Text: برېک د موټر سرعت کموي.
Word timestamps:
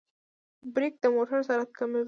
برېک 0.73 0.93
د 1.03 1.05
موټر 1.15 1.39
سرعت 1.47 1.69
کموي. 1.77 1.99